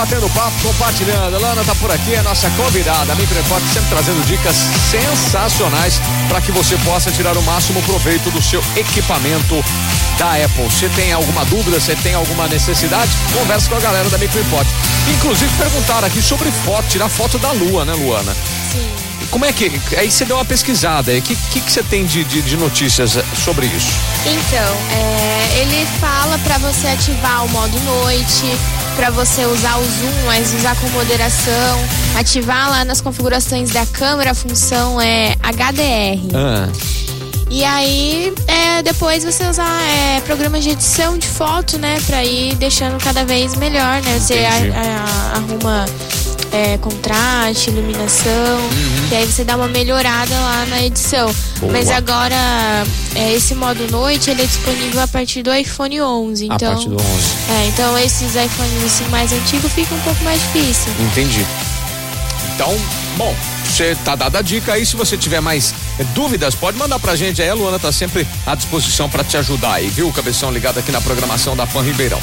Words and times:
batendo 0.00 0.30
papo, 0.30 0.56
compartilhando. 0.62 1.36
A 1.36 1.38
Lana 1.38 1.62
tá 1.62 1.74
por 1.74 1.90
aqui, 1.90 2.16
a 2.16 2.22
nossa 2.22 2.48
convidada, 2.50 3.12
a 3.12 3.16
Microimport, 3.16 3.62
sempre 3.70 3.90
trazendo 3.90 4.24
dicas 4.24 4.56
sensacionais 4.90 6.00
para 6.26 6.40
que 6.40 6.50
você 6.50 6.74
possa 6.78 7.10
tirar 7.10 7.36
o 7.36 7.42
máximo 7.42 7.82
proveito 7.82 8.30
do 8.30 8.40
seu 8.40 8.62
equipamento 8.76 9.62
da 10.18 10.42
Apple. 10.42 10.64
Você 10.64 10.88
tem 10.90 11.12
alguma 11.12 11.44
dúvida, 11.44 11.78
você 11.78 11.94
tem 11.96 12.14
alguma 12.14 12.48
necessidade? 12.48 13.10
Converse 13.34 13.68
com 13.68 13.76
a 13.76 13.80
galera 13.80 14.08
da 14.08 14.16
Microimport. 14.16 14.66
Inclusive 15.14 15.52
perguntaram 15.58 16.06
aqui 16.06 16.22
sobre 16.22 16.50
foto, 16.50 16.88
tirar 16.88 17.10
foto 17.10 17.38
da 17.38 17.52
lua, 17.52 17.84
né, 17.84 17.92
Luana? 17.92 18.34
Sim. 18.72 18.90
Como 19.30 19.44
é 19.44 19.52
que. 19.52 19.70
Aí 19.96 20.10
você 20.10 20.24
deu 20.24 20.36
uma 20.36 20.44
pesquisada. 20.44 21.12
O 21.12 21.22
que, 21.22 21.36
que, 21.36 21.60
que 21.60 21.70
você 21.70 21.82
tem 21.82 22.04
de, 22.04 22.24
de, 22.24 22.42
de 22.42 22.56
notícias 22.56 23.18
sobre 23.34 23.66
isso? 23.66 23.92
Então, 24.24 24.76
é, 24.92 25.60
ele 25.60 25.86
fala 26.00 26.38
para 26.38 26.58
você 26.58 26.88
ativar 26.88 27.44
o 27.44 27.48
modo 27.50 27.78
noite, 27.80 28.46
para 29.00 29.08
você 29.12 29.46
usar 29.46 29.78
o 29.78 29.82
zoom, 29.82 30.26
mas 30.26 30.52
usar 30.52 30.76
com 30.76 30.86
moderação, 30.90 31.78
ativar 32.18 32.68
lá 32.68 32.84
nas 32.84 33.00
configurações 33.00 33.70
da 33.70 33.86
câmera 33.86 34.32
a 34.32 34.34
função 34.34 35.00
é 35.00 35.34
HDR. 35.42 36.20
Ah, 36.34 36.68
E 37.48 37.64
aí, 37.64 38.32
é, 38.46 38.82
depois 38.82 39.24
você 39.24 39.42
usar 39.48 39.64
é, 39.88 40.20
programas 40.20 40.62
de 40.62 40.70
edição 40.70 41.16
de 41.16 41.26
foto, 41.26 41.78
né, 41.78 41.98
pra 42.06 42.22
ir 42.22 42.54
deixando 42.56 43.02
cada 43.02 43.24
vez 43.24 43.54
melhor, 43.56 44.02
né? 44.02 44.18
Você 44.20 44.34
a- 44.44 44.80
a- 44.80 45.36
arruma 45.38 45.86
é, 46.52 46.78
contraste, 46.78 47.70
iluminação, 47.70 48.60
e 49.10 49.16
aí 49.16 49.26
você 49.26 49.44
dá 49.44 49.56
uma 49.56 49.68
melhorada 49.68 50.34
lá 50.34 50.66
na 50.66 50.82
edição. 50.82 51.26
Uhum. 51.28 51.60
Boa. 51.60 51.72
Mas 51.72 51.90
agora, 51.90 52.34
é, 53.14 53.32
esse 53.34 53.54
modo 53.54 53.90
noite, 53.90 54.30
ele 54.30 54.42
é 54.42 54.46
disponível 54.46 55.00
a 55.02 55.08
partir 55.08 55.42
do 55.42 55.54
iPhone 55.54 56.00
11, 56.00 56.42
a 56.42 56.54
então... 56.54 56.72
partir 56.72 56.88
do 56.88 56.96
11. 56.96 57.02
É, 57.02 57.66
então 57.68 57.98
esses 57.98 58.34
iPhones 58.34 58.84
assim 58.84 59.04
mais 59.10 59.32
antigos 59.32 59.72
fica 59.72 59.94
um 59.94 60.00
pouco 60.00 60.22
mais 60.24 60.40
difícil. 60.40 60.92
Entendi. 61.10 61.46
Então, 62.54 62.76
bom, 63.16 63.34
você 63.64 63.96
tá 64.04 64.14
dada 64.14 64.40
a 64.40 64.42
dica 64.42 64.74
aí. 64.74 64.84
Se 64.84 64.96
você 64.96 65.16
tiver 65.16 65.40
mais 65.40 65.72
eh, 65.98 66.04
dúvidas, 66.14 66.54
pode 66.54 66.76
mandar 66.76 66.98
pra 66.98 67.16
gente 67.16 67.40
aí. 67.40 67.48
A 67.48 67.54
Luana 67.54 67.78
tá 67.78 67.90
sempre 67.90 68.26
à 68.46 68.54
disposição 68.54 69.08
pra 69.08 69.24
te 69.24 69.36
ajudar 69.36 69.74
aí, 69.74 69.88
viu? 69.88 70.12
Cabeção 70.12 70.50
ligado 70.50 70.78
aqui 70.78 70.92
na 70.92 71.00
programação 71.00 71.56
da 71.56 71.66
Pan 71.66 71.82
Ribeirão. 71.82 72.20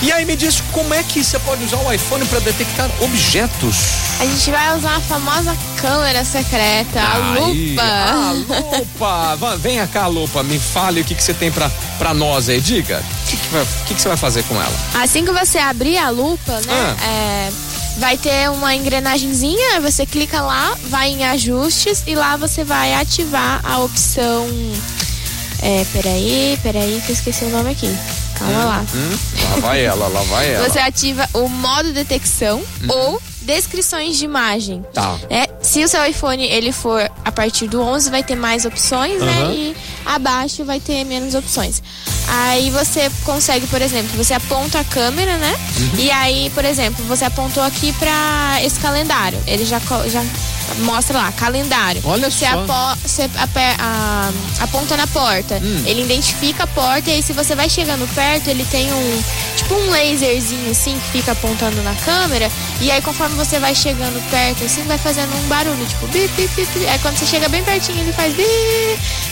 E 0.00 0.12
aí 0.12 0.24
me 0.24 0.36
diz 0.36 0.62
como 0.72 0.94
é 0.94 1.02
que 1.02 1.24
você 1.24 1.40
pode 1.40 1.64
usar 1.64 1.76
o 1.78 1.92
iPhone 1.92 2.24
pra 2.26 2.38
detectar 2.38 2.88
objetos? 3.00 3.76
A 4.20 4.24
gente 4.26 4.50
vai 4.52 4.76
usar 4.76 4.94
a 4.96 5.00
famosa 5.00 5.56
câmera 5.76 6.24
secreta, 6.24 7.00
a 7.00 7.32
Aí, 7.34 7.70
lupa. 7.70 7.82
A 7.82 8.32
lupa! 9.36 9.56
Venha 9.56 9.86
cá, 9.88 10.06
lupa, 10.06 10.42
me 10.44 10.56
fale 10.58 11.00
o 11.00 11.04
que, 11.04 11.16
que 11.16 11.22
você 11.22 11.34
tem 11.34 11.50
pra, 11.50 11.68
pra 11.98 12.14
nós 12.14 12.48
aí. 12.48 12.60
Diga, 12.60 13.02
o 13.24 13.26
que, 13.28 13.36
que, 13.36 13.48
vai- 13.48 13.66
que, 13.86 13.94
que 13.94 14.00
você 14.00 14.08
vai 14.08 14.16
fazer 14.16 14.44
com 14.44 14.54
ela? 14.54 14.72
Assim 15.02 15.24
que 15.24 15.32
você 15.32 15.58
abrir 15.58 15.98
a 15.98 16.10
lupa, 16.10 16.52
né? 16.60 16.96
Ah. 17.00 17.04
é, 17.04 17.50
vai 17.98 18.16
ter 18.16 18.48
uma 18.50 18.76
engrenagemzinha, 18.76 19.80
você 19.80 20.06
clica 20.06 20.40
lá, 20.40 20.76
vai 20.88 21.10
em 21.10 21.24
ajustes 21.24 22.04
e 22.06 22.14
lá 22.14 22.36
você 22.36 22.62
vai 22.62 22.94
ativar 22.94 23.60
a 23.64 23.78
opção. 23.78 24.46
É, 25.60 25.84
peraí, 25.92 26.56
peraí, 26.62 27.02
que 27.04 27.10
eu 27.10 27.14
esqueci 27.14 27.44
o 27.44 27.50
nome 27.50 27.70
aqui. 27.72 27.92
Calma 28.38 28.64
lá. 28.64 28.84
Hum? 28.94 29.18
Lá 29.50 29.56
vai 29.60 29.84
ela, 29.84 30.08
lá 30.08 30.22
vai 30.22 30.52
ela. 30.52 30.68
Você 30.68 30.78
ativa 30.78 31.28
o 31.34 31.48
modo 31.48 31.92
detecção 31.92 32.62
ou 32.88 33.20
descrições 33.42 34.18
de 34.18 34.24
imagem. 34.26 34.84
Tá. 34.92 35.18
É, 35.30 35.48
se 35.62 35.82
o 35.82 35.88
seu 35.88 36.04
iPhone 36.04 36.44
ele 36.44 36.70
for 36.70 37.10
a 37.24 37.32
partir 37.32 37.66
do 37.66 37.80
11 37.80 38.10
vai 38.10 38.22
ter 38.22 38.36
mais 38.36 38.64
opções, 38.66 39.20
Aham. 39.22 39.26
né? 39.26 39.54
E 39.54 39.76
abaixo 40.04 40.64
vai 40.64 40.78
ter 40.78 41.02
menos 41.04 41.34
opções. 41.34 41.82
Aí 42.28 42.70
você 42.70 43.10
consegue, 43.24 43.66
por 43.68 43.80
exemplo, 43.80 44.10
você 44.16 44.34
aponta 44.34 44.80
a 44.80 44.84
câmera, 44.84 45.38
né? 45.38 45.56
Uhum. 45.78 45.98
E 45.98 46.10
aí, 46.10 46.50
por 46.50 46.64
exemplo, 46.64 47.02
você 47.06 47.24
apontou 47.24 47.62
aqui 47.62 47.90
para 47.94 48.58
esse 48.62 48.78
calendário. 48.80 49.38
Ele 49.46 49.64
já 49.64 49.80
já 50.08 50.22
mostra 50.78 51.18
lá, 51.18 51.32
calendário. 51.32 52.00
Olha 52.04 52.30
você 52.30 52.46
só. 52.46 52.96
você 53.02 53.30
aponta 54.60 54.96
na 54.96 55.06
porta. 55.06 55.60
Hum. 55.62 55.82
Ele 55.86 56.02
identifica 56.02 56.64
a 56.64 56.66
porta 56.66 57.10
e 57.10 57.14
aí 57.14 57.22
se 57.22 57.32
você 57.32 57.54
vai 57.54 57.68
chegando 57.68 58.06
perto, 58.14 58.48
ele 58.48 58.64
tem 58.64 58.92
um 58.92 59.22
tipo 59.56 59.74
um 59.74 59.90
laserzinho 59.90 60.70
assim 60.70 60.98
que 60.98 61.10
fica 61.18 61.32
apontando 61.32 61.82
na 61.82 61.94
câmera. 61.94 62.50
E 62.80 62.90
aí 62.90 63.00
conforme 63.02 63.34
você 63.34 63.58
vai 63.58 63.74
chegando 63.74 64.22
perto, 64.30 64.64
assim, 64.64 64.82
vai 64.84 64.98
fazendo 64.98 65.34
um 65.34 65.48
barulho, 65.48 65.84
tipo 65.86 66.06
bip, 66.08 66.28
bip, 66.36 66.54
bip. 66.54 66.86
Aí 66.86 66.98
quando 67.00 67.16
você 67.16 67.26
chega 67.26 67.48
bem 67.48 67.62
pertinho, 67.64 68.00
ele 68.00 68.12
faz 68.12 68.34
bip 68.34 68.48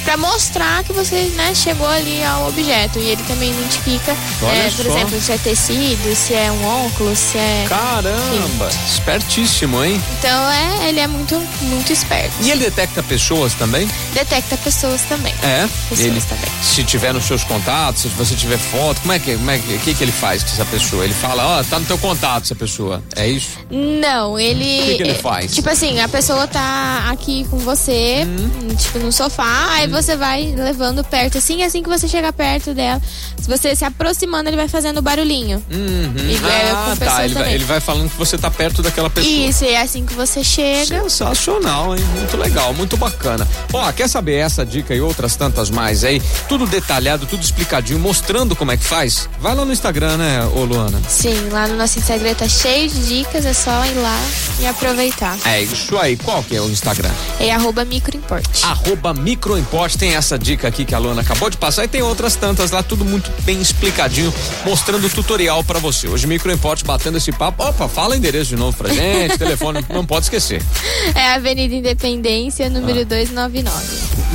pra 0.05 0.17
mostrar 0.17 0.85
que 0.85 0.93
você, 0.93 1.23
né, 1.35 1.53
chegou 1.55 1.87
ali 1.87 2.23
ao 2.23 2.49
objeto. 2.49 2.99
E 2.99 3.09
ele 3.11 3.23
também 3.25 3.51
identifica, 3.51 4.13
é, 4.13 4.71
por 4.77 4.87
exemplo, 4.87 5.21
se 5.21 5.33
é 5.33 5.39
tecido, 5.39 6.15
se 6.15 6.35
é 6.35 6.51
um 6.51 6.87
óculos, 6.87 7.19
se 7.19 7.39
é. 7.39 7.67
Caramba! 7.69 8.69
Espertíssimo, 8.87 9.85
hein? 9.85 10.03
Então 10.19 10.51
é, 10.51 10.89
ele 10.89 11.01
é 11.01 11.07
muito, 11.07 11.26
muito 11.35 11.93
esperto. 11.93 12.35
E 12.41 12.51
ele 12.51 12.65
detecta 12.65 13.03
pessoas 13.03 13.55
também? 13.55 13.89
Detecta 14.15 14.57
pessoas 14.57 15.03
também. 15.03 15.35
É. 15.43 15.69
Pessoas 15.89 16.01
ele, 16.01 16.21
também. 16.21 16.51
se 16.63 16.85
tiver 16.85 17.13
nos 17.13 17.25
seus 17.25 17.43
contatos, 17.45 18.03
se 18.03 18.09
você 18.09 18.35
tiver 18.35 18.59
foto, 18.59 19.01
como 19.01 19.13
é 19.13 19.19
que, 19.19 19.37
como 19.37 19.51
é 19.51 19.59
que, 19.59 19.95
que, 19.95 20.05
ele 20.05 20.13
faz 20.13 20.43
com 20.43 20.51
essa 20.51 20.65
pessoa? 20.65 21.05
Ele 21.05 21.15
fala, 21.15 21.61
ó, 21.61 21.65
tá 21.65 21.79
no 21.79 21.87
teu 21.87 21.99
contato 21.99 22.45
essa 22.45 22.55
pessoa. 22.55 23.03
É 23.15 23.29
isso? 23.29 23.59
Não, 23.71 24.39
ele. 24.39 24.81
O 24.81 24.85
que 24.85 24.97
que 24.97 25.03
ele 25.03 25.15
faz? 25.15 25.55
Tipo 25.55 25.69
assim, 25.71 26.01
a 26.01 26.09
pessoa 26.09 26.47
tá 26.47 27.09
aqui 27.11 27.47
com 27.51 27.59
você, 27.59 28.25
Hum. 28.27 28.75
tipo, 28.77 28.99
no 28.99 29.13
sofá, 29.13 29.69
aí 29.73 29.89
você 29.89 30.17
vai 30.17 30.55
levando 30.57 31.03
perto 31.05 31.39
assim, 31.39 31.59
e 31.59 31.65
assim 31.65 31.83
que 31.83 31.89
você 31.89 32.07
chega 32.09 32.33
perto 32.33 32.75
dela, 32.75 33.01
se 33.41 33.49
você 33.49 33.75
se 33.75 33.85
aproximando, 33.85 34.49
ele 34.49 34.57
vai 34.57 34.69
fazendo 34.69 35.01
barulhinho. 35.01 35.63
Uhum. 35.71 36.15
E 36.29 36.35
é 36.35 36.39
com 36.39 36.93
ah, 36.93 36.97
tá. 36.99 37.25
Ele 37.25 37.35
vai, 37.35 37.55
ele 37.55 37.65
vai 37.65 37.81
falando 37.81 38.11
que 38.11 38.17
você 38.17 38.37
tá 38.37 38.51
perto 38.51 38.83
daquela 38.83 39.09
pessoa. 39.09 39.33
Isso, 39.33 39.65
e 39.65 39.69
é 39.69 39.81
assim 39.81 40.05
que 40.05 40.15
você 40.15 40.43
chega. 40.43 41.03
Sensacional, 41.16 41.97
hein? 41.97 42.04
Muito 42.15 42.37
legal, 42.37 42.75
muito 42.75 42.94
bacana. 42.99 43.49
Ó, 43.72 43.91
quer 43.91 44.06
saber 44.06 44.34
essa 44.34 44.66
dica 44.66 44.94
e 44.94 45.00
outras 45.00 45.34
tantas 45.34 45.71
mais 45.71 46.04
aí? 46.04 46.21
Tudo 46.47 46.66
detalhado, 46.66 47.25
tudo 47.25 47.43
explicadinho, 47.43 47.99
mostrando 47.99 48.54
como 48.54 48.71
é 48.71 48.77
que 48.77 48.84
faz? 48.84 49.27
Vai 49.41 49.54
lá 49.54 49.65
no 49.65 49.72
Instagram, 49.72 50.19
né, 50.19 50.47
ô 50.54 50.65
Luana? 50.65 51.00
Sim, 51.09 51.49
lá 51.50 51.66
no 51.69 51.77
nosso 51.77 51.99
Instagram 51.99 52.34
tá 52.34 52.47
cheio 52.47 52.91
de 52.91 53.06
dicas, 53.06 53.47
é 53.47 53.54
só 53.54 53.87
ir 53.87 53.94
lá 53.94 54.21
e 54.60 54.66
aproveitar. 54.66 55.38
É 55.47 55.62
isso 55.62 55.97
aí. 55.97 56.19
Qual 56.19 56.43
que 56.43 56.54
é 56.54 56.60
o 56.60 56.69
Instagram? 56.69 57.10
É 57.41 57.50
arroba 57.50 57.83
microimport. 57.83 58.44
Arroba 58.62 59.15
Microimport, 59.15 59.97
tem 59.97 60.15
essa 60.16 60.38
dica 60.38 60.69
aqui 60.69 60.84
que 60.84 60.94
a 60.94 60.98
Luana 60.98 61.22
acabou 61.22 61.48
de 61.48 61.56
passar 61.56 61.84
e 61.84 61.88
tem 61.88 62.03
outras 62.03 62.37
tantas 62.37 62.72
lá, 62.72 62.83
tudo 62.83 63.06
muito 63.06 63.31
bem 63.43 63.59
explicadinho, 63.59 64.33
mostrando 64.66 65.06
o 65.06 65.10
tutorial 65.10 65.65
pra 65.65 65.78
você. 65.78 66.09
Hoje 66.09 66.27
Microimport 66.27 66.84
batendo 66.84 67.16
esse 67.16 67.33
papo. 67.33 67.65
Opa, 67.65 67.88
fala 67.88 68.16
endereço 68.16 68.50
de 68.50 68.56
novo 68.56 68.77
pra 68.77 68.93
gente, 68.93 69.38
telefone, 69.38 69.83
não 69.88 70.04
pode 70.04 70.27
esquecer. 70.27 70.62
É 71.15 71.34
Avenida 71.34 71.75
Independência, 71.75 72.69
número 72.69 73.00
Ah. 73.00 73.05
299. 73.05 73.87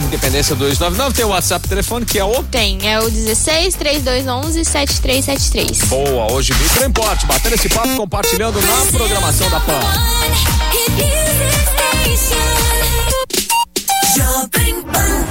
Independência 0.07 0.55
299, 0.55 1.13
tem 1.13 1.25
o 1.25 1.29
WhatsApp 1.29 1.67
telefone 1.67 2.05
que 2.05 2.17
é 2.17 2.23
o 2.23 2.43
Tem, 2.43 2.79
é 2.87 2.99
o 2.99 3.09
16 3.09 3.75
3211 3.75 4.63
7373. 4.65 5.79
Boa, 5.89 6.31
hoje 6.31 6.53
Microimport, 6.53 7.25
batendo 7.25 7.55
esse 7.55 7.69
papo, 7.69 7.95
compartilhando 7.95 8.59
na 8.61 8.85
programação 8.91 9.49
da 9.49 9.59
PAN. 9.59 9.79
Jovem 14.15 14.81
Pan. 14.83 15.21